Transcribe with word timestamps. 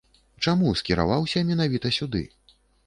Чаму 0.47 0.71
скіраваўся 0.81 1.47
менавіта 1.51 1.95
сюды? 2.01 2.29